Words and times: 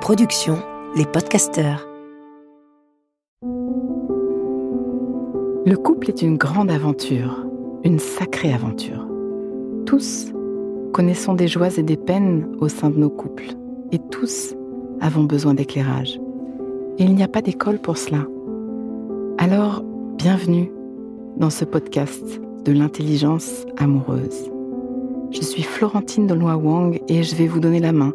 production, 0.00 0.58
les 0.96 1.04
podcasteurs. 1.04 1.86
Le 5.66 5.74
couple 5.74 6.08
est 6.08 6.22
une 6.22 6.38
grande 6.38 6.70
aventure, 6.70 7.44
une 7.84 7.98
sacrée 7.98 8.52
aventure. 8.52 9.06
Tous 9.84 10.32
connaissons 10.94 11.34
des 11.34 11.48
joies 11.48 11.76
et 11.76 11.82
des 11.82 11.98
peines 11.98 12.48
au 12.60 12.68
sein 12.68 12.88
de 12.88 12.96
nos 12.96 13.10
couples, 13.10 13.50
et 13.92 13.98
tous 14.10 14.54
avons 15.02 15.24
besoin 15.24 15.52
d'éclairage. 15.52 16.18
Et 16.98 17.04
il 17.04 17.14
n'y 17.14 17.22
a 17.22 17.28
pas 17.28 17.42
d'école 17.42 17.78
pour 17.78 17.98
cela. 17.98 18.26
Alors, 19.36 19.84
bienvenue 20.16 20.72
dans 21.36 21.50
ce 21.50 21.66
podcast 21.66 22.40
de 22.64 22.72
l'intelligence 22.72 23.66
amoureuse. 23.76 24.50
Je 25.30 25.42
suis 25.42 25.62
Florentine 25.62 26.26
Dolnois 26.26 26.56
Wang 26.56 27.00
et 27.08 27.22
je 27.22 27.36
vais 27.36 27.46
vous 27.46 27.60
donner 27.60 27.80
la 27.80 27.92
main 27.92 28.14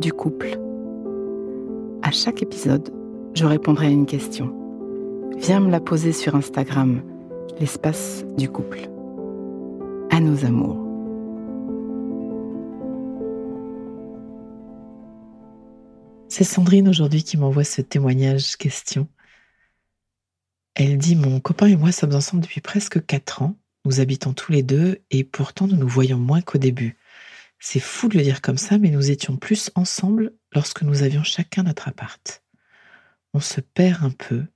du 0.00 0.12
couple. 0.12 0.58
À 2.02 2.10
chaque 2.10 2.42
épisode, 2.42 2.90
je 3.34 3.44
répondrai 3.44 3.86
à 3.86 3.90
une 3.90 4.06
question. 4.06 4.54
Viens 5.38 5.60
me 5.60 5.70
la 5.70 5.80
poser 5.80 6.12
sur 6.12 6.34
Instagram, 6.34 7.02
l'espace 7.58 8.24
du 8.36 8.48
couple. 8.48 8.88
À 10.10 10.20
nos 10.20 10.44
amours. 10.44 10.82
C'est 16.28 16.44
Sandrine 16.44 16.88
aujourd'hui 16.88 17.22
qui 17.22 17.36
m'envoie 17.36 17.64
ce 17.64 17.80
témoignage 17.80 18.56
question. 18.56 19.08
Elle 20.74 20.98
dit 20.98 21.16
Mon 21.16 21.40
copain 21.40 21.66
et 21.66 21.76
moi 21.76 21.92
sommes 21.92 22.14
ensemble 22.14 22.42
depuis 22.42 22.60
presque 22.60 23.04
4 23.04 23.42
ans. 23.42 23.56
Nous 23.86 24.00
habitons 24.00 24.32
tous 24.34 24.52
les 24.52 24.62
deux 24.62 24.98
et 25.10 25.24
pourtant 25.24 25.66
nous 25.66 25.76
nous 25.76 25.88
voyons 25.88 26.18
moins 26.18 26.42
qu'au 26.42 26.58
début. 26.58 26.96
C'est 27.58 27.80
fou 27.80 28.08
de 28.08 28.18
le 28.18 28.22
dire 28.22 28.42
comme 28.42 28.58
ça, 28.58 28.78
mais 28.78 28.90
nous 28.90 29.10
étions 29.10 29.36
plus 29.36 29.70
ensemble 29.74 30.32
lorsque 30.52 30.82
nous 30.82 31.02
avions 31.02 31.24
chacun 31.24 31.62
notre 31.62 31.88
appart. 31.88 32.42
On 33.32 33.40
se 33.40 33.60
perd 33.60 34.04
un 34.04 34.10
peu. 34.10 34.46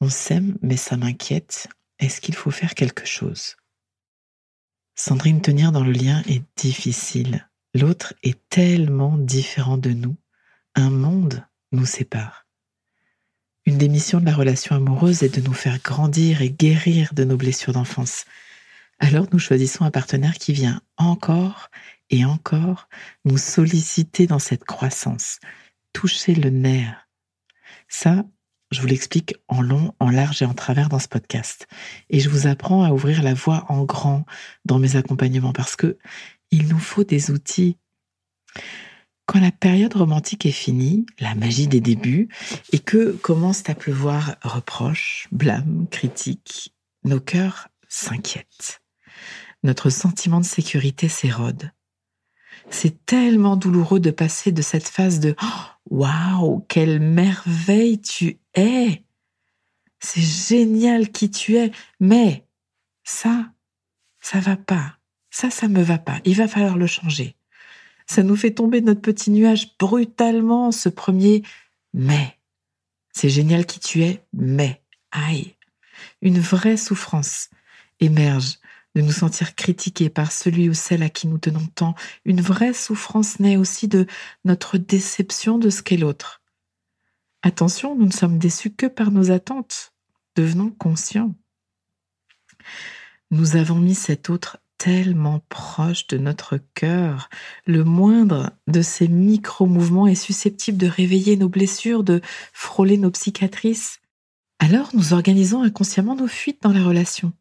On 0.00 0.08
s'aime, 0.08 0.58
mais 0.60 0.76
ça 0.76 0.96
m'inquiète. 0.96 1.68
Est-ce 1.98 2.20
qu'il 2.20 2.34
faut 2.34 2.50
faire 2.50 2.74
quelque 2.74 3.06
chose? 3.06 3.56
Sandrine, 4.96 5.40
tenir 5.40 5.72
dans 5.72 5.84
le 5.84 5.92
lien 5.92 6.22
est 6.28 6.44
difficile. 6.56 7.48
L'autre 7.74 8.14
est 8.22 8.38
tellement 8.48 9.16
différent 9.18 9.78
de 9.78 9.90
nous. 9.90 10.16
Un 10.74 10.90
monde 10.90 11.44
nous 11.72 11.86
sépare. 11.86 12.46
Une 13.66 13.78
des 13.78 13.88
missions 13.88 14.20
de 14.20 14.26
la 14.26 14.34
relation 14.34 14.76
amoureuse 14.76 15.22
est 15.22 15.34
de 15.34 15.40
nous 15.40 15.54
faire 15.54 15.80
grandir 15.80 16.42
et 16.42 16.50
guérir 16.50 17.14
de 17.14 17.24
nos 17.24 17.36
blessures 17.36 17.72
d'enfance 17.72 18.24
alors 18.98 19.26
nous 19.32 19.38
choisissons 19.38 19.84
un 19.84 19.90
partenaire 19.90 20.34
qui 20.34 20.52
vient 20.52 20.80
encore 20.96 21.70
et 22.10 22.24
encore 22.24 22.88
nous 23.24 23.38
solliciter 23.38 24.26
dans 24.26 24.38
cette 24.38 24.64
croissance, 24.64 25.40
toucher 25.92 26.34
le 26.34 26.50
nerf. 26.50 27.08
Ça, 27.88 28.24
je 28.70 28.80
vous 28.80 28.86
l'explique 28.86 29.34
en 29.48 29.62
long, 29.62 29.94
en 30.00 30.10
large 30.10 30.42
et 30.42 30.46
en 30.46 30.54
travers 30.54 30.88
dans 30.88 30.98
ce 30.98 31.08
podcast. 31.08 31.66
Et 32.10 32.20
je 32.20 32.28
vous 32.28 32.46
apprends 32.46 32.84
à 32.84 32.90
ouvrir 32.90 33.22
la 33.22 33.34
voie 33.34 33.64
en 33.68 33.84
grand 33.84 34.26
dans 34.64 34.78
mes 34.78 34.96
accompagnements 34.96 35.52
parce 35.52 35.76
que 35.76 35.98
il 36.50 36.68
nous 36.68 36.78
faut 36.78 37.04
des 37.04 37.30
outils. 37.30 37.78
Quand 39.26 39.40
la 39.40 39.52
période 39.52 39.94
romantique 39.94 40.44
est 40.46 40.52
finie, 40.52 41.06
la 41.18 41.34
magie 41.34 41.66
des 41.66 41.80
débuts, 41.80 42.28
et 42.72 42.78
que 42.78 43.12
commencent 43.12 43.68
à 43.68 43.74
pleuvoir 43.74 44.36
reproches, 44.42 45.28
blâmes, 45.32 45.86
critiques, 45.90 46.74
nos 47.04 47.20
cœurs 47.20 47.68
s'inquiètent 47.88 48.83
notre 49.64 49.90
sentiment 49.90 50.40
de 50.40 50.44
sécurité 50.44 51.08
s'érode. 51.08 51.72
C'est 52.70 53.04
tellement 53.04 53.56
douloureux 53.56 53.98
de 53.98 54.10
passer 54.10 54.52
de 54.52 54.62
cette 54.62 54.88
phase 54.88 55.18
de 55.20 55.34
oh, 55.42 55.46
Waouh, 55.90 56.60
quelle 56.68 57.00
merveille 57.00 58.00
tu 58.00 58.38
es 58.54 59.04
C'est 59.98 60.20
génial 60.20 61.10
qui 61.10 61.30
tu 61.30 61.56
es, 61.56 61.72
mais 61.98 62.46
ça, 63.02 63.50
ça 64.20 64.38
va 64.38 64.56
pas. 64.56 64.98
Ça, 65.30 65.50
ça 65.50 65.66
me 65.68 65.82
va 65.82 65.98
pas. 65.98 66.20
Il 66.24 66.36
va 66.36 66.46
falloir 66.46 66.76
le 66.76 66.86
changer. 66.86 67.36
Ça 68.06 68.22
nous 68.22 68.36
fait 68.36 68.52
tomber 68.52 68.80
notre 68.80 69.00
petit 69.00 69.30
nuage 69.30 69.76
brutalement, 69.78 70.72
ce 70.72 70.88
premier 70.88 71.42
mais. 71.92 72.38
C'est 73.12 73.30
génial 73.30 73.66
qui 73.66 73.80
tu 73.80 74.02
es, 74.02 74.24
mais. 74.32 74.82
Aïe. 75.10 75.54
Une 76.22 76.40
vraie 76.40 76.76
souffrance 76.76 77.50
émerge 78.00 78.58
de 78.94 79.00
nous 79.00 79.12
sentir 79.12 79.54
critiqués 79.54 80.08
par 80.08 80.32
celui 80.32 80.68
ou 80.68 80.74
celle 80.74 81.02
à 81.02 81.08
qui 81.08 81.26
nous 81.26 81.38
tenons 81.38 81.66
tant. 81.74 81.94
Une 82.24 82.40
vraie 82.40 82.72
souffrance 82.72 83.40
naît 83.40 83.56
aussi 83.56 83.88
de 83.88 84.06
notre 84.44 84.78
déception 84.78 85.58
de 85.58 85.70
ce 85.70 85.82
qu'est 85.82 85.96
l'autre. 85.96 86.42
Attention, 87.42 87.96
nous 87.96 88.06
ne 88.06 88.12
sommes 88.12 88.38
déçus 88.38 88.70
que 88.70 88.86
par 88.86 89.10
nos 89.10 89.30
attentes. 89.30 89.92
Devenons 90.36 90.70
conscients. 90.70 91.34
Nous 93.30 93.56
avons 93.56 93.76
mis 93.76 93.94
cet 93.94 94.30
autre 94.30 94.58
tellement 94.78 95.40
proche 95.48 96.06
de 96.06 96.18
notre 96.18 96.58
cœur. 96.74 97.28
Le 97.66 97.84
moindre 97.84 98.52
de 98.66 98.82
ces 98.82 99.08
micro-mouvements 99.08 100.06
est 100.06 100.14
susceptible 100.14 100.78
de 100.78 100.86
réveiller 100.86 101.36
nos 101.36 101.48
blessures, 101.48 102.04
de 102.04 102.20
frôler 102.52 102.96
nos 102.96 103.12
cicatrices. 103.12 104.00
Alors 104.58 104.90
nous 104.94 105.12
organisons 105.12 105.62
inconsciemment 105.62 106.16
nos 106.16 106.28
fuites 106.28 106.62
dans 106.62 106.72
la 106.72 106.82
relation 106.82 107.32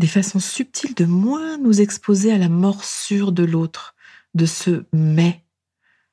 des 0.00 0.06
façons 0.06 0.40
subtiles 0.40 0.94
de 0.94 1.04
moins 1.04 1.58
nous 1.58 1.82
exposer 1.82 2.32
à 2.32 2.38
la 2.38 2.48
morsure 2.48 3.32
de 3.32 3.44
l'autre, 3.44 3.94
de 4.32 4.46
ce 4.46 4.86
mais, 4.94 5.44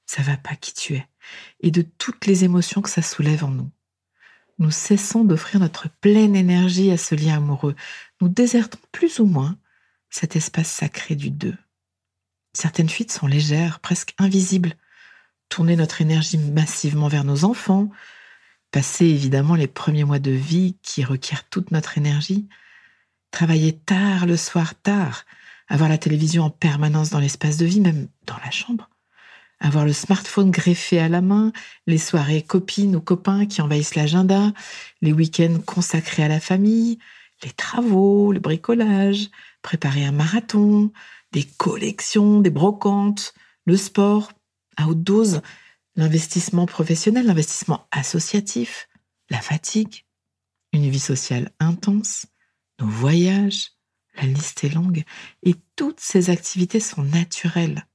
ça 0.05 0.21
va 0.21 0.35
pas 0.35 0.55
qui 0.55 0.73
tu 0.73 0.95
es, 0.95 1.07
et 1.61 1.71
de 1.71 1.83
toutes 1.97 2.25
les 2.25 2.43
émotions 2.43 2.81
que 2.81 2.89
ça 2.89 3.01
soulève 3.01 3.45
en 3.45 3.49
nous. 3.49 3.71
Nous 4.59 4.71
cessons 4.71 5.23
d'offrir 5.23 5.61
notre 5.61 5.87
pleine 6.01 6.35
énergie 6.35 6.91
à 6.91 6.97
ce 6.97 7.15
lien 7.15 7.37
amoureux. 7.37 7.75
Nous 8.19 8.27
désertons 8.27 8.79
plus 8.91 9.19
ou 9.19 9.25
moins 9.25 9.57
cet 10.09 10.35
espace 10.35 10.69
sacré 10.69 11.15
du 11.15 11.29
deux. 11.29 11.55
Certaines 12.51 12.89
fuites 12.89 13.11
sont 13.11 13.27
légères, 13.27 13.79
presque 13.79 14.15
invisibles. 14.17 14.73
Tourner 15.47 15.77
notre 15.77 16.01
énergie 16.01 16.37
massivement 16.37 17.07
vers 17.07 17.23
nos 17.23 17.45
enfants, 17.45 17.89
passer 18.71 19.05
évidemment 19.05 19.55
les 19.55 19.67
premiers 19.67 20.03
mois 20.03 20.19
de 20.19 20.31
vie 20.31 20.75
qui 20.81 21.05
requièrent 21.05 21.47
toute 21.47 21.71
notre 21.71 21.97
énergie, 21.97 22.49
travailler 23.31 23.73
tard 23.73 24.25
le 24.25 24.37
soir 24.37 24.73
tard, 24.75 25.25
avoir 25.67 25.89
la 25.89 25.97
télévision 25.97 26.43
en 26.43 26.49
permanence 26.49 27.09
dans 27.09 27.19
l'espace 27.19 27.57
de 27.57 27.65
vie, 27.65 27.81
même 27.81 28.07
dans 28.25 28.37
la 28.43 28.51
chambre, 28.51 28.89
avoir 29.59 29.85
le 29.85 29.93
smartphone 29.93 30.51
greffé 30.51 30.99
à 30.99 31.09
la 31.09 31.21
main, 31.21 31.51
les 31.87 31.97
soirées 31.97 32.41
copines 32.41 32.95
ou 32.95 33.01
copains 33.01 33.45
qui 33.45 33.61
envahissent 33.61 33.95
l'agenda, 33.95 34.53
les 35.01 35.13
week-ends 35.13 35.59
consacrés 35.65 36.23
à 36.23 36.27
la 36.27 36.39
famille, 36.39 36.99
les 37.43 37.51
travaux, 37.51 38.31
le 38.31 38.39
bricolage, 38.39 39.29
préparer 39.61 40.05
un 40.05 40.11
marathon, 40.11 40.91
des 41.31 41.43
collections, 41.43 42.39
des 42.39 42.49
brocantes, 42.49 43.33
le 43.65 43.77
sport 43.77 44.31
à 44.77 44.87
haute 44.87 45.03
dose, 45.03 45.41
l'investissement 45.95 46.65
professionnel, 46.65 47.25
l'investissement 47.25 47.87
associatif, 47.91 48.87
la 49.29 49.41
fatigue, 49.41 50.05
une 50.71 50.89
vie 50.89 50.99
sociale 50.99 51.51
intense, 51.59 52.27
nos 52.79 52.87
voyages, 52.87 53.71
la 54.15 54.23
liste 54.23 54.63
est 54.63 54.73
longue, 54.73 55.03
et 55.43 55.55
toutes 55.75 55.99
ces 55.99 56.29
activités 56.29 56.79
sont 56.79 57.03
naturelles, 57.03 57.85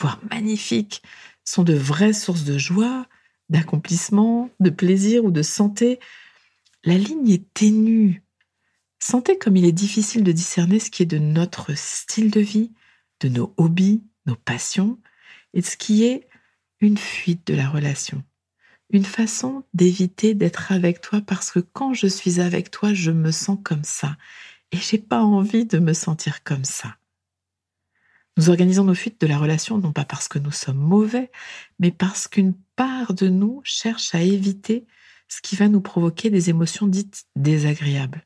voire 0.00 0.20
magnifiques, 0.30 1.02
sont 1.44 1.64
de 1.64 1.74
vraies 1.74 2.12
sources 2.12 2.44
de 2.44 2.58
joie, 2.58 3.06
d'accomplissement, 3.48 4.50
de 4.60 4.70
plaisir 4.70 5.24
ou 5.24 5.30
de 5.30 5.42
santé. 5.42 5.98
La 6.84 6.96
ligne 6.96 7.30
est 7.30 7.52
ténue. 7.52 8.22
Sentez 8.98 9.38
comme 9.38 9.56
il 9.56 9.64
est 9.64 9.72
difficile 9.72 10.22
de 10.22 10.32
discerner 10.32 10.78
ce 10.78 10.90
qui 10.90 11.02
est 11.02 11.06
de 11.06 11.18
notre 11.18 11.76
style 11.76 12.30
de 12.30 12.40
vie, 12.40 12.72
de 13.20 13.28
nos 13.28 13.52
hobbies, 13.56 14.02
nos 14.26 14.36
passions, 14.36 14.98
et 15.54 15.62
ce 15.62 15.76
qui 15.76 16.04
est 16.04 16.28
une 16.80 16.98
fuite 16.98 17.46
de 17.46 17.54
la 17.54 17.68
relation 17.68 18.22
une 18.92 19.04
façon 19.04 19.64
d'éviter 19.74 20.34
d'être 20.34 20.70
avec 20.70 21.00
toi 21.00 21.20
parce 21.26 21.50
que 21.50 21.60
quand 21.60 21.94
je 21.94 22.06
suis 22.06 22.40
avec 22.40 22.70
toi, 22.70 22.92
je 22.92 23.10
me 23.10 23.30
sens 23.30 23.58
comme 23.62 23.84
ça 23.84 24.16
et 24.70 24.76
j'ai 24.76 24.98
pas 24.98 25.22
envie 25.22 25.64
de 25.64 25.78
me 25.78 25.94
sentir 25.94 26.44
comme 26.44 26.64
ça. 26.64 26.96
Nous 28.36 28.48
organisons 28.48 28.84
nos 28.84 28.94
fuites 28.94 29.20
de 29.20 29.26
la 29.26 29.38
relation 29.38 29.78
non 29.78 29.92
pas 29.92 30.04
parce 30.04 30.28
que 30.28 30.38
nous 30.38 30.52
sommes 30.52 30.78
mauvais, 30.78 31.30
mais 31.78 31.90
parce 31.90 32.28
qu'une 32.28 32.54
part 32.76 33.12
de 33.14 33.28
nous 33.28 33.60
cherche 33.64 34.14
à 34.14 34.20
éviter 34.20 34.86
ce 35.28 35.40
qui 35.40 35.56
va 35.56 35.68
nous 35.68 35.80
provoquer 35.80 36.30
des 36.30 36.50
émotions 36.50 36.86
dites 36.86 37.24
désagréables. 37.36 38.24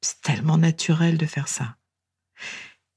C'est 0.00 0.20
tellement 0.22 0.58
naturel 0.58 1.18
de 1.18 1.26
faire 1.26 1.48
ça. 1.48 1.76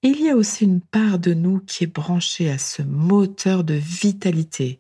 Il 0.04 0.22
y 0.22 0.30
a 0.30 0.36
aussi 0.36 0.64
une 0.64 0.82
part 0.82 1.18
de 1.18 1.34
nous 1.34 1.60
qui 1.60 1.84
est 1.84 1.88
branchée 1.88 2.50
à 2.52 2.58
ce 2.58 2.82
moteur 2.82 3.64
de 3.64 3.74
vitalité 3.74 4.80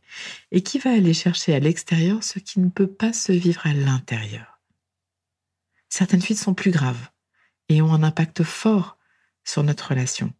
et 0.51 0.61
qui 0.61 0.77
va 0.77 0.91
aller 0.91 1.13
chercher 1.13 1.55
à 1.55 1.59
l'extérieur 1.59 2.23
ce 2.23 2.39
qui 2.39 2.59
ne 2.59 2.69
peut 2.69 2.87
pas 2.87 3.13
se 3.13 3.31
vivre 3.31 3.65
à 3.65 3.73
l'intérieur. 3.73 4.59
Certaines 5.89 6.21
fuites 6.21 6.37
sont 6.37 6.53
plus 6.53 6.71
graves 6.71 7.09
et 7.69 7.81
ont 7.81 7.93
un 7.93 8.03
impact 8.03 8.43
fort 8.43 8.97
sur 9.43 9.63
notre 9.63 9.89
relation. 9.89 10.33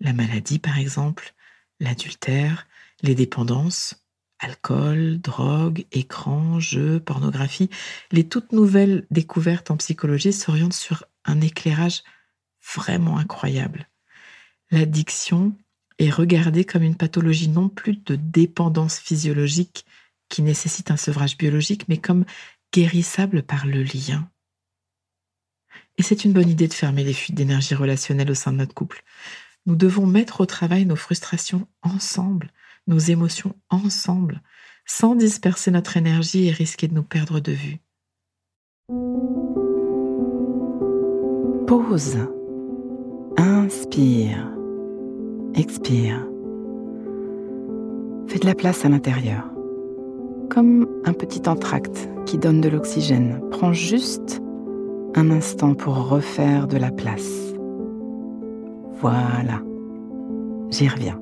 La 0.00 0.12
maladie, 0.12 0.58
par 0.58 0.78
exemple, 0.78 1.34
l'adultère, 1.80 2.66
les 3.02 3.14
dépendances, 3.14 4.04
alcool, 4.40 5.20
drogue, 5.20 5.86
écran, 5.92 6.60
jeux, 6.60 7.00
pornographie, 7.00 7.70
les 8.12 8.28
toutes 8.28 8.52
nouvelles 8.52 9.06
découvertes 9.10 9.70
en 9.70 9.76
psychologie 9.76 10.32
s'orientent 10.32 10.74
sur 10.74 11.04
un 11.24 11.40
éclairage 11.40 12.02
vraiment 12.76 13.18
incroyable. 13.18 13.88
L'addiction 14.70 15.56
est 15.98 16.10
regardée 16.10 16.64
comme 16.64 16.82
une 16.82 16.96
pathologie 16.96 17.48
non 17.48 17.68
plus 17.68 17.96
de 17.96 18.16
dépendance 18.16 18.98
physiologique 18.98 19.84
qui 20.28 20.42
nécessite 20.42 20.90
un 20.90 20.96
sevrage 20.96 21.36
biologique, 21.36 21.86
mais 21.88 21.98
comme 21.98 22.24
guérissable 22.72 23.42
par 23.42 23.66
le 23.66 23.82
lien. 23.82 24.28
Et 25.96 26.02
c'est 26.02 26.24
une 26.24 26.32
bonne 26.32 26.48
idée 26.48 26.66
de 26.66 26.74
fermer 26.74 27.04
les 27.04 27.12
fuites 27.12 27.36
d'énergie 27.36 27.74
relationnelle 27.74 28.30
au 28.30 28.34
sein 28.34 28.52
de 28.52 28.58
notre 28.58 28.74
couple. 28.74 29.04
Nous 29.66 29.76
devons 29.76 30.06
mettre 30.06 30.40
au 30.40 30.46
travail 30.46 30.84
nos 30.84 30.96
frustrations 30.96 31.68
ensemble, 31.82 32.50
nos 32.86 32.98
émotions 32.98 33.54
ensemble, 33.70 34.42
sans 34.86 35.14
disperser 35.14 35.70
notre 35.70 35.96
énergie 35.96 36.48
et 36.48 36.52
risquer 36.52 36.88
de 36.88 36.94
nous 36.94 37.04
perdre 37.04 37.40
de 37.40 37.52
vue. 37.52 37.80
Pause. 41.66 42.28
Inspire. 43.36 44.48
Expire. 45.54 46.26
Fais 48.28 48.38
de 48.38 48.46
la 48.46 48.54
place 48.54 48.84
à 48.84 48.88
l'intérieur. 48.88 49.44
Comme 50.50 50.88
un 51.04 51.12
petit 51.12 51.48
entracte 51.48 52.08
qui 52.26 52.38
donne 52.38 52.60
de 52.60 52.68
l'oxygène. 52.68 53.40
Prends 53.50 53.72
juste 53.72 54.40
un 55.14 55.30
instant 55.30 55.74
pour 55.74 56.08
refaire 56.08 56.66
de 56.66 56.76
la 56.76 56.90
place. 56.90 57.54
Voilà, 59.00 59.60
j'y 60.70 60.88
reviens. 60.88 61.20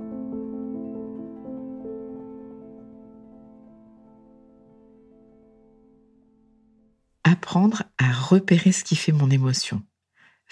Apprendre 7.25 7.83
à 7.99 8.13
repérer 8.13 8.73
ce 8.73 8.85
qui 8.85 8.97
fait 8.97 9.13
mon 9.13 9.31
émotion, 9.31 9.83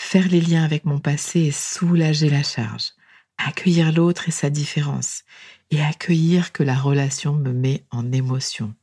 faire 0.03 0.29
les 0.29 0.41
liens 0.41 0.65
avec 0.65 0.87
mon 0.87 0.99
passé 0.99 1.41
et 1.41 1.53
soulager 1.53 2.31
la 2.31 2.43
charge, 2.43 2.95
accueillir 3.37 3.93
l'autre 3.93 4.29
et 4.29 4.33
sa 4.33 4.49
différence, 4.49 5.25
et 5.71 5.83
accueillir 5.83 6.53
que 6.53 6.65
la 6.65 6.75
relation 6.75 7.35
me 7.35 7.53
met 7.53 7.85
en 7.91 8.11
émotion. 8.11 8.75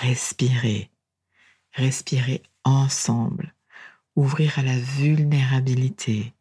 Respirer, 0.00 0.88
respirer 1.72 2.42
ensemble, 2.64 3.54
ouvrir 4.14 4.58
à 4.58 4.62
la 4.62 4.78
vulnérabilité, 4.78 6.32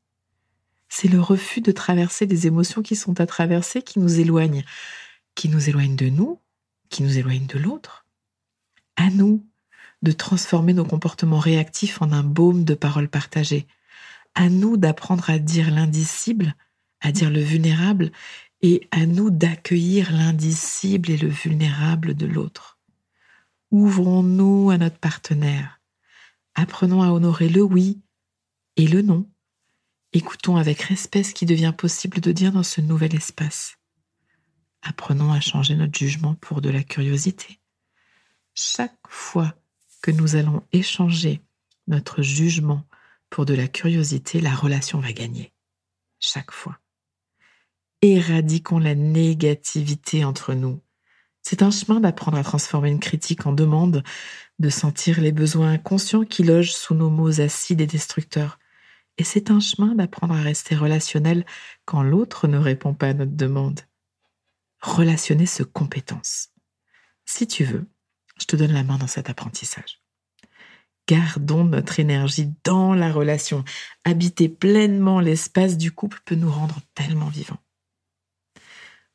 c'est 0.88 1.08
le 1.08 1.20
refus 1.20 1.60
de 1.60 1.72
traverser 1.72 2.28
les 2.28 2.48
émotions 2.48 2.84
qui 2.84 2.96
sont 2.96 3.20
à 3.20 3.26
traverser 3.26 3.82
qui 3.82 4.00
nous 4.00 4.20
éloignent, 4.20 4.64
qui 5.36 5.50
nous 5.50 5.68
éloignent 5.68 5.96
de 5.96 6.10
nous, 6.10 6.40
qui 6.90 7.04
nous 7.04 7.18
éloignent 7.18 7.48
de 7.48 7.60
l'autre. 7.60 8.06
À 8.96 9.10
nous 9.10 9.44
de 10.04 10.12
transformer 10.12 10.74
nos 10.74 10.86
comportements 10.86 11.40
réactifs 11.40 12.02
en 12.02 12.12
un 12.12 12.24
baume 12.24 12.64
de 12.64 12.76
paroles 12.76 13.10
partagées. 13.10 13.68
À 14.36 14.50
nous 14.50 14.78
d'apprendre 14.78 15.30
à 15.30 15.40
dire 15.40 15.72
l'indicible, 15.72 16.56
à 17.02 17.12
dire 17.12 17.30
le 17.30 17.42
vulnérable, 17.42 18.12
et 18.62 18.88
à 18.92 19.06
nous 19.06 19.30
d'accueillir 19.30 20.12
l'indicible 20.12 21.10
et 21.10 21.18
le 21.18 21.30
vulnérable 21.30 22.14
de 22.14 22.26
l'autre. 22.26 22.78
Ouvrons-nous 23.72 24.70
à 24.70 24.78
notre 24.78 24.98
partenaire. 24.98 25.80
Apprenons 26.56 27.02
à 27.02 27.12
honorer 27.12 27.50
le 27.50 27.62
oui 27.62 28.02
et 28.76 28.88
le 28.88 29.02
non 29.02 29.30
Écoutons 30.12 30.58
avec 30.58 30.82
respect 30.82 31.24
ce 31.24 31.36
qui 31.36 31.46
devient 31.46 31.74
possible 31.78 32.20
de 32.20 32.32
dire 32.32 32.52
dans 32.52 32.64
ce 32.64 32.82
nouvel 32.82 33.16
espace. 33.16 33.78
Apprenons 34.82 35.32
à 35.32 35.40
changer 35.40 35.76
notre 35.76 35.98
jugement 35.98 36.36
pour 36.36 36.62
de 36.62 36.70
la 36.70 36.84
curiosité. 36.84 37.60
Chaque 38.56 38.98
fois 39.08 39.54
que 40.02 40.12
nous 40.12 40.36
allons 40.36 40.64
échanger 40.72 41.42
notre 41.88 42.22
jugement 42.24 42.84
pour 43.30 43.46
de 43.46 43.54
la 43.54 43.68
curiosité, 43.68 44.42
la 44.42 44.56
relation 44.56 45.00
va 45.00 45.12
gagner. 45.12 45.54
Chaque 46.20 46.52
fois. 46.52 46.80
Éradiquons 48.02 48.80
la 48.80 48.96
négativité 48.96 50.24
entre 50.24 50.54
nous. 50.54 50.82
C'est 51.42 51.64
un 51.64 51.72
chemin 51.72 52.00
d'apprendre 52.00 52.38
à 52.38 52.44
transformer 52.44 52.90
une 52.90 53.00
critique 53.00 53.46
en 53.46 53.54
demande, 53.54 54.04
de 54.60 54.70
sentir 54.70 55.22
les 55.22 55.32
besoins 55.32 55.74
inconscients 55.74 56.26
qui 56.26 56.44
logent 56.44 56.74
sous 56.74 56.96
nos 56.96 57.10
mots 57.10 57.42
acides 57.42 57.82
et 57.82 57.88
destructeurs, 57.88 58.60
et 59.18 59.24
c'est 59.24 59.52
un 59.52 59.60
chemin 59.60 59.96
d'apprendre 59.96 60.34
à 60.34 60.42
rester 60.42 60.76
relationnel 60.76 61.46
quand 61.86 62.04
l'autre 62.04 62.48
ne 62.48 62.58
répond 62.58 62.94
pas 62.94 63.10
à 63.10 63.14
notre 63.14 63.36
demande. 63.36 63.82
Relationner 64.82 65.46
ce 65.46 65.64
compétence. 65.64 66.50
Si 67.26 67.46
tu 67.46 67.66
veux, 67.66 67.86
je 68.40 68.46
te 68.46 68.56
donne 68.56 68.72
la 68.72 68.84
main 68.84 68.98
dans 68.98 69.08
cet 69.08 69.30
apprentissage. 69.30 69.99
Gardons 71.10 71.64
notre 71.64 72.00
énergie 72.00 72.54
dans 72.64 72.94
la 72.94 73.12
relation. 73.12 73.66
Habiter 74.04 74.48
pleinement 74.48 75.20
l'espace 75.20 75.76
du 75.76 75.92
couple 75.92 76.20
peut 76.24 76.36
nous 76.36 76.52
rendre 76.52 76.82
tellement 76.94 77.30
vivants. 77.30 77.58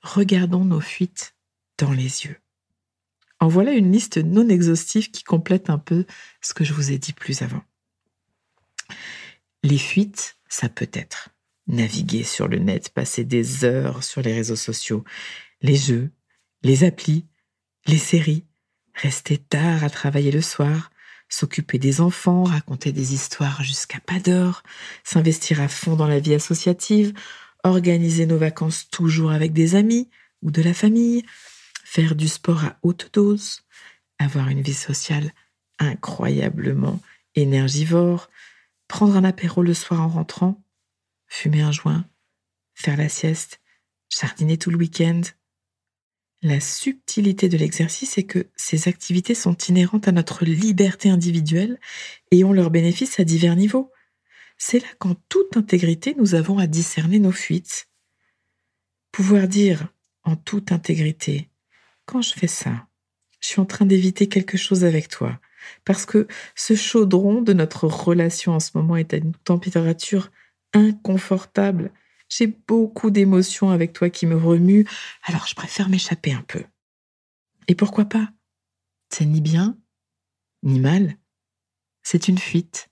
Regardons 0.02 0.64
nos 0.64 0.81
fuites 0.81 1.37
dans 1.79 1.93
les 1.93 2.25
yeux. 2.25 2.37
En 3.38 3.46
voilà 3.46 3.75
une 3.75 3.93
liste 3.93 4.17
non 4.17 4.49
exhaustive 4.49 5.12
qui 5.12 5.23
complète 5.23 5.70
un 5.70 5.79
peu 5.79 6.05
ce 6.41 6.52
que 6.52 6.64
je 6.64 6.73
vous 6.73 6.91
ai 6.91 6.99
dit 6.99 7.12
plus 7.12 7.43
avant. 7.43 7.62
Les 9.62 9.79
fuites, 9.79 10.37
ça 10.49 10.69
peut 10.69 10.90
être 10.93 11.29
naviguer 11.69 12.25
sur 12.25 12.49
le 12.49 12.58
net, 12.58 12.88
passer 12.88 13.23
des 13.23 13.64
heures 13.64 14.02
sur 14.02 14.20
les 14.20 14.35
réseaux 14.35 14.56
sociaux, 14.56 15.05
les 15.62 15.76
jeux, 15.76 16.11
les 16.64 16.83
applis, 16.83 17.25
les 17.87 17.99
séries, 17.99 18.45
rester 18.95 19.38
tard 19.38 19.85
à 19.85 19.90
travailler 19.90 20.33
le 20.33 20.42
soir, 20.42 20.90
s'occuper 21.28 21.78
des 21.78 22.00
enfants, 22.00 22.45
raconter 22.45 22.93
des 22.93 23.14
histoires 23.14 23.62
jusqu'à 23.62 24.00
pas 24.00 24.21
d'heure, 24.21 24.62
s'investir 25.02 25.61
à 25.61 25.69
fond 25.69 25.97
dans 25.97 26.09
la 26.09 26.21
vie 26.21 26.35
associative, 26.35 27.12
organiser 27.64 28.26
nos 28.26 28.38
vacances 28.38 28.88
toujours 28.90 29.33
avec 29.33 29.52
des 29.52 29.75
amis 29.75 30.09
ou 30.43 30.50
de 30.50 30.62
la 30.62 30.75
famille, 30.75 31.25
faire 31.85 32.14
du 32.14 32.28
sport 32.28 32.64
à 32.64 32.76
haute 32.83 33.11
dose, 33.12 33.62
avoir 34.19 34.49
une 34.49 34.62
vie 34.62 34.75
sociale 34.75 35.33
incroyablement 35.78 37.00
énergivore, 37.35 38.31
prendre 38.88 39.16
un 39.16 39.25
apéro 39.25 39.62
le 39.62 39.75
soir 39.75 40.00
en 40.00 40.09
rentrant, 40.09 40.62
fumer 41.26 41.62
un 41.62 41.73
joint, 41.73 42.04
faire 42.75 42.97
la 42.97 43.09
sieste, 43.09 43.61
jardiner 44.09 44.59
tout 44.59 44.71
le 44.71 44.76
week-end. 44.76 45.23
La 46.44 46.60
subtilité 46.60 47.48
de 47.48 47.56
l'exercice 47.56 48.18
est 48.18 48.24
que 48.24 48.50
ces 48.54 48.86
activités 48.86 49.34
sont 49.34 49.56
inhérentes 49.56 50.08
à 50.08 50.12
notre 50.12 50.44
liberté 50.44 51.08
individuelle 51.08 51.80
et 52.30 52.44
ont 52.44 52.52
leurs 52.52 52.70
bénéfices 52.70 53.18
à 53.18 53.24
divers 53.24 53.56
niveaux. 53.56 53.90
C'est 54.58 54.80
là 54.80 54.88
qu'en 54.98 55.14
toute 55.30 55.56
intégrité, 55.56 56.14
nous 56.18 56.34
avons 56.34 56.58
à 56.58 56.66
discerner 56.66 57.18
nos 57.18 57.32
fuites. 57.32 57.88
Pouvoir 59.10 59.48
dire 59.48 59.88
en 60.22 60.36
toute 60.36 60.70
intégrité, 60.70 61.48
quand 62.04 62.20
je 62.20 62.34
fais 62.34 62.46
ça, 62.46 62.88
je 63.40 63.48
suis 63.48 63.60
en 63.60 63.66
train 63.66 63.86
d'éviter 63.86 64.28
quelque 64.28 64.58
chose 64.58 64.84
avec 64.84 65.08
toi, 65.08 65.40
parce 65.86 66.04
que 66.04 66.26
ce 66.54 66.74
chaudron 66.74 67.40
de 67.40 67.54
notre 67.54 67.86
relation 67.86 68.52
en 68.52 68.60
ce 68.60 68.72
moment 68.74 68.96
est 68.96 69.14
à 69.14 69.16
une 69.16 69.34
température 69.44 70.30
inconfortable. 70.74 71.90
J'ai 72.28 72.47
beaucoup 72.47 73.11
d'émotions 73.11 73.71
avec 73.71 73.93
toi 73.93 74.11
qui 74.11 74.26
me 74.26 74.37
remuent, 74.37 74.87
alors 75.25 75.47
je 75.47 75.54
préfère 75.54 75.88
m'échapper 75.88 76.33
un 76.33 76.43
peu. 76.43 76.64
Et 77.69 77.75
pourquoi 77.75 78.04
pas? 78.04 78.28
C'est 79.11 79.26
ni 79.26 79.40
bien, 79.40 79.78
ni 80.62 80.81
mal. 80.81 81.16
C'est 82.02 82.28
une 82.28 82.38
fuite. 82.38 82.90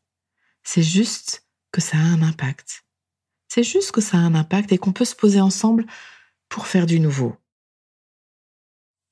C'est 0.62 0.82
juste 0.82 1.46
que 1.72 1.80
ça 1.80 1.96
a 1.96 2.00
un 2.00 2.22
impact. 2.22 2.84
C'est 3.48 3.64
juste 3.64 3.92
que 3.92 4.00
ça 4.00 4.16
a 4.16 4.20
un 4.20 4.34
impact 4.34 4.72
et 4.72 4.78
qu'on 4.78 4.92
peut 4.92 5.04
se 5.04 5.16
poser 5.16 5.40
ensemble 5.40 5.86
pour 6.48 6.66
faire 6.66 6.86
du 6.86 7.00
nouveau. 7.00 7.36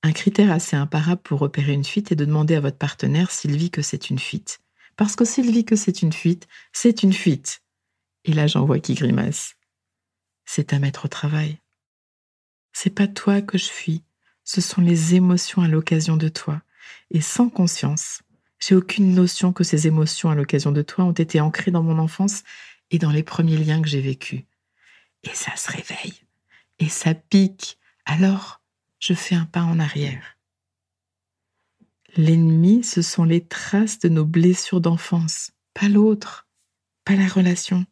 Un 0.03 0.13
critère 0.13 0.51
assez 0.51 0.77
imparable 0.77 1.21
pour 1.23 1.41
repérer 1.41 1.73
une 1.73 1.85
fuite 1.85 2.11
est 2.11 2.17
de 2.17 2.25
demander 2.25 2.55
à 2.55 2.61
votre 2.61 2.79
partenaire 2.79 3.31
s'il 3.31 3.57
vit 3.57 3.71
que 3.71 3.83
c'est 3.83 4.09
une 4.09 4.19
fuite. 4.19 4.61
Parce 4.97 5.15
que 5.15 5.25
s'il 5.25 5.51
vit 5.51 5.65
que 5.65 5.77
c'est 5.77 6.03
une 6.03 6.13
fuite, 6.13 6.49
c'est 6.73 7.03
une 7.03 7.13
fuite. 7.13 7.63
Et 8.25 8.33
là, 8.33 8.47
j'en 8.47 8.65
vois 8.65 8.79
qui 8.79 8.95
grimace. 8.95 9.57
C'est 10.53 10.73
à 10.73 10.81
mettre 10.81 11.05
au 11.05 11.09
travail. 11.09 11.61
C'est 12.73 12.91
pas 12.91 13.07
toi 13.07 13.41
que 13.41 13.57
je 13.57 13.69
fuis, 13.69 14.03
ce 14.43 14.61
sont 14.61 14.81
les 14.81 15.15
émotions 15.15 15.63
à 15.63 15.69
l'occasion 15.69 16.17
de 16.17 16.29
toi. 16.29 16.61
Et 17.13 17.21
sans 17.21 17.49
conscience, 17.49 18.23
j'ai 18.59 18.75
aucune 18.75 19.15
notion 19.15 19.53
que 19.53 19.63
ces 19.63 19.87
émotions 19.87 20.29
à 20.29 20.35
l'occasion 20.35 20.73
de 20.73 20.83
toi 20.83 21.05
ont 21.05 21.13
été 21.13 21.41
ancrées 21.41 21.71
dans 21.71 21.85
mon 21.85 22.01
enfance 22.01 22.43
et 22.91 22.99
dans 22.99 23.13
les 23.13 23.23
premiers 23.23 23.59
liens 23.59 23.81
que 23.81 23.89
j'ai 23.89 24.01
vécus. 24.01 24.43
Et 25.23 25.33
ça 25.35 25.55
se 25.55 25.71
réveille, 25.71 26.25
et 26.81 26.89
ça 26.89 27.15
pique. 27.15 27.79
Alors, 28.05 28.61
je 28.99 29.15
fais 29.15 29.37
un 29.37 29.45
pas 29.45 29.63
en 29.63 29.79
arrière. 29.79 30.37
L'ennemi, 32.17 32.83
ce 32.83 33.03
sont 33.03 33.23
les 33.23 33.47
traces 33.47 34.01
de 34.01 34.09
nos 34.09 34.25
blessures 34.25 34.81
d'enfance, 34.81 35.53
pas 35.75 35.89
l'autre, 35.89 36.49
pas 37.05 37.15
la 37.15 37.29
relation. 37.29 37.87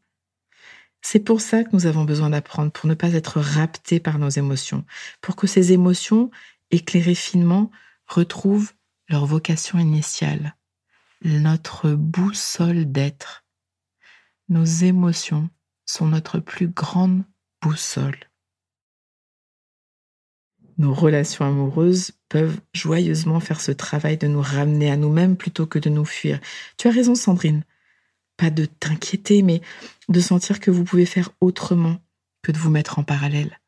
C'est 1.00 1.20
pour 1.20 1.40
ça 1.40 1.64
que 1.64 1.70
nous 1.72 1.86
avons 1.86 2.04
besoin 2.04 2.30
d'apprendre, 2.30 2.72
pour 2.72 2.88
ne 2.88 2.94
pas 2.94 3.12
être 3.12 3.40
raptés 3.40 4.00
par 4.00 4.18
nos 4.18 4.28
émotions, 4.28 4.84
pour 5.20 5.36
que 5.36 5.46
ces 5.46 5.72
émotions, 5.72 6.30
éclairées 6.70 7.14
finement, 7.14 7.70
retrouvent 8.06 8.72
leur 9.08 9.26
vocation 9.26 9.78
initiale, 9.78 10.56
notre 11.22 11.90
boussole 11.90 12.90
d'être. 12.90 13.44
Nos 14.48 14.64
émotions 14.64 15.50
sont 15.86 16.06
notre 16.06 16.40
plus 16.40 16.68
grande 16.68 17.24
boussole. 17.62 18.18
Nos 20.78 20.94
relations 20.94 21.44
amoureuses 21.44 22.12
peuvent 22.28 22.60
joyeusement 22.72 23.40
faire 23.40 23.60
ce 23.60 23.72
travail 23.72 24.16
de 24.16 24.28
nous 24.28 24.40
ramener 24.40 24.90
à 24.90 24.96
nous-mêmes 24.96 25.36
plutôt 25.36 25.66
que 25.66 25.78
de 25.78 25.90
nous 25.90 26.04
fuir. 26.04 26.38
Tu 26.76 26.86
as 26.86 26.92
raison 26.92 27.14
Sandrine. 27.16 27.64
Pas 28.38 28.48
de 28.48 28.64
t'inquiéter, 28.64 29.42
mais 29.42 29.60
de 30.08 30.20
sentir 30.20 30.60
que 30.60 30.70
vous 30.70 30.84
pouvez 30.84 31.04
faire 31.04 31.30
autrement 31.42 32.00
que 32.42 32.52
de 32.52 32.58
vous 32.58 32.70
mettre 32.70 32.98
en 32.98 33.02
parallèle. 33.02 33.60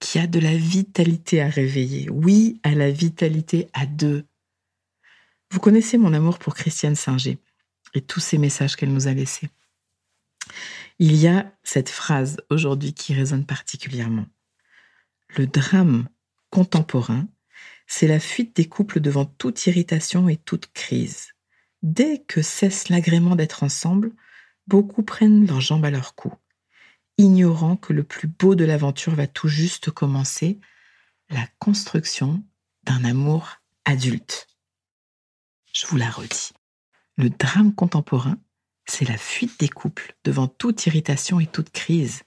Qu'il 0.00 0.20
y 0.20 0.24
a 0.24 0.26
de 0.26 0.40
la 0.40 0.54
vitalité 0.54 1.40
à 1.40 1.48
réveiller. 1.48 2.10
Oui, 2.10 2.60
à 2.62 2.74
la 2.74 2.90
vitalité 2.90 3.68
à 3.72 3.86
deux. 3.86 4.26
Vous 5.50 5.60
connaissez 5.60 5.96
mon 5.96 6.12
amour 6.12 6.38
pour 6.38 6.54
Christiane 6.54 6.96
Singer 6.96 7.38
et 7.94 8.02
tous 8.02 8.20
ces 8.20 8.36
messages 8.36 8.76
qu'elle 8.76 8.92
nous 8.92 9.08
a 9.08 9.14
laissés. 9.14 9.48
Il 10.98 11.14
y 11.16 11.28
a 11.28 11.52
cette 11.62 11.88
phrase 11.88 12.38
aujourd'hui 12.50 12.92
qui 12.92 13.14
résonne 13.14 13.46
particulièrement. 13.46 14.26
Le 15.36 15.46
drame 15.46 16.08
contemporain, 16.50 17.28
c'est 17.86 18.08
la 18.08 18.20
fuite 18.20 18.56
des 18.56 18.66
couples 18.66 19.00
devant 19.00 19.24
toute 19.24 19.66
irritation 19.66 20.28
et 20.28 20.36
toute 20.36 20.72
crise. 20.72 21.35
Dès 21.82 22.18
que 22.26 22.42
cesse 22.42 22.88
l'agrément 22.88 23.36
d'être 23.36 23.62
ensemble, 23.62 24.12
beaucoup 24.66 25.02
prennent 25.02 25.46
leurs 25.46 25.60
jambes 25.60 25.84
à 25.84 25.90
leur 25.90 26.14
cou, 26.14 26.32
ignorant 27.18 27.76
que 27.76 27.92
le 27.92 28.02
plus 28.02 28.28
beau 28.28 28.54
de 28.54 28.64
l'aventure 28.64 29.14
va 29.14 29.26
tout 29.26 29.48
juste 29.48 29.90
commencer, 29.90 30.58
la 31.30 31.46
construction 31.58 32.42
d'un 32.84 33.04
amour 33.04 33.56
adulte. 33.84 34.48
Je 35.72 35.86
vous 35.86 35.96
la 35.96 36.10
redis. 36.10 36.52
Le 37.16 37.30
drame 37.30 37.74
contemporain, 37.74 38.38
c'est 38.86 39.08
la 39.08 39.18
fuite 39.18 39.58
des 39.58 39.68
couples 39.68 40.14
devant 40.24 40.46
toute 40.46 40.86
irritation 40.86 41.40
et 41.40 41.46
toute 41.46 41.70
crise. 41.70 42.22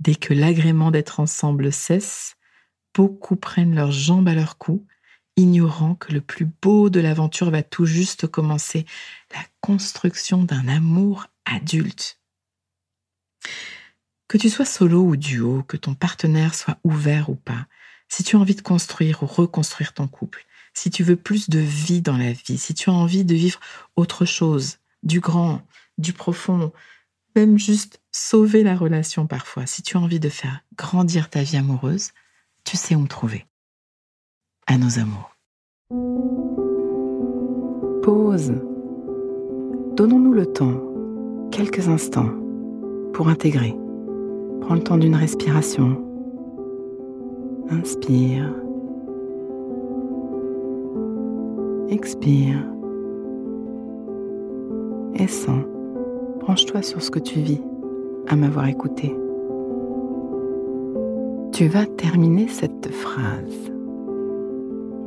Dès 0.00 0.14
que 0.16 0.34
l'agrément 0.34 0.90
d'être 0.90 1.20
ensemble 1.20 1.72
cesse, 1.72 2.36
beaucoup 2.94 3.36
prennent 3.36 3.74
leurs 3.74 3.92
jambes 3.92 4.28
à 4.28 4.34
leur 4.34 4.58
cou, 4.58 4.86
ignorant 5.36 5.94
que 5.94 6.12
le 6.12 6.20
plus 6.20 6.46
beau 6.62 6.90
de 6.90 7.00
l'aventure 7.00 7.50
va 7.50 7.62
tout 7.62 7.86
juste 7.86 8.26
commencer, 8.26 8.86
la 9.32 9.42
construction 9.60 10.44
d'un 10.44 10.68
amour 10.68 11.26
adulte. 11.44 12.20
Que 14.28 14.38
tu 14.38 14.48
sois 14.48 14.64
solo 14.64 15.02
ou 15.02 15.16
duo, 15.16 15.62
que 15.64 15.76
ton 15.76 15.94
partenaire 15.94 16.54
soit 16.54 16.78
ouvert 16.84 17.30
ou 17.30 17.34
pas, 17.34 17.66
si 18.08 18.22
tu 18.22 18.36
as 18.36 18.38
envie 18.38 18.54
de 18.54 18.62
construire 18.62 19.22
ou 19.22 19.26
reconstruire 19.26 19.92
ton 19.92 20.08
couple, 20.08 20.46
si 20.72 20.90
tu 20.90 21.02
veux 21.02 21.16
plus 21.16 21.48
de 21.48 21.58
vie 21.58 22.02
dans 22.02 22.16
la 22.16 22.32
vie, 22.32 22.58
si 22.58 22.74
tu 22.74 22.90
as 22.90 22.92
envie 22.92 23.24
de 23.24 23.34
vivre 23.34 23.60
autre 23.96 24.24
chose, 24.24 24.78
du 25.02 25.20
grand, 25.20 25.66
du 25.98 26.12
profond, 26.12 26.72
même 27.36 27.58
juste 27.58 28.00
sauver 28.12 28.62
la 28.62 28.76
relation 28.76 29.26
parfois, 29.26 29.66
si 29.66 29.82
tu 29.82 29.96
as 29.96 30.00
envie 30.00 30.20
de 30.20 30.28
faire 30.28 30.60
grandir 30.76 31.30
ta 31.30 31.42
vie 31.42 31.56
amoureuse, 31.56 32.10
tu 32.64 32.76
sais 32.76 32.94
où 32.94 33.00
me 33.00 33.08
trouver. 33.08 33.46
À 34.66 34.78
nos 34.78 34.98
amours. 34.98 35.30
Pause. 38.02 38.54
Donnons-nous 39.94 40.32
le 40.32 40.46
temps, 40.46 40.80
quelques 41.50 41.88
instants, 41.88 42.30
pour 43.12 43.28
intégrer. 43.28 43.76
Prends 44.62 44.74
le 44.74 44.82
temps 44.82 44.96
d'une 44.96 45.14
respiration. 45.14 46.02
Inspire. 47.68 48.50
Expire. 51.90 52.66
Et 55.16 55.26
sens. 55.26 55.64
Branche-toi 56.40 56.80
sur 56.80 57.02
ce 57.02 57.10
que 57.10 57.18
tu 57.18 57.40
vis 57.40 57.62
à 58.28 58.36
m'avoir 58.36 58.66
écouté. 58.66 59.14
Tu 61.52 61.68
vas 61.68 61.84
terminer 61.84 62.48
cette 62.48 62.90
phrase. 62.90 63.73